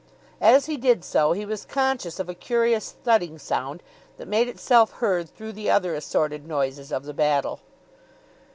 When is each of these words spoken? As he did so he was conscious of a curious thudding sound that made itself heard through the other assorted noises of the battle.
As 0.41 0.65
he 0.65 0.77
did 0.77 1.03
so 1.05 1.33
he 1.33 1.45
was 1.45 1.63
conscious 1.63 2.19
of 2.19 2.27
a 2.27 2.33
curious 2.33 2.91
thudding 3.03 3.37
sound 3.37 3.83
that 4.17 4.27
made 4.27 4.47
itself 4.47 4.93
heard 4.93 5.29
through 5.29 5.51
the 5.51 5.69
other 5.69 5.93
assorted 5.93 6.47
noises 6.47 6.91
of 6.91 7.03
the 7.05 7.13
battle. 7.13 7.59